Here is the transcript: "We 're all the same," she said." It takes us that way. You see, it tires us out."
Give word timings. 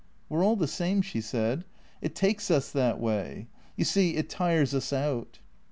"We 0.29 0.37
're 0.39 0.43
all 0.43 0.55
the 0.55 0.67
same," 0.67 1.03
she 1.03 1.21
said." 1.21 1.63
It 2.01 2.15
takes 2.15 2.49
us 2.49 2.71
that 2.71 2.99
way. 2.99 3.45
You 3.75 3.85
see, 3.85 4.15
it 4.15 4.29
tires 4.31 4.73
us 4.73 4.91
out." 4.91 5.37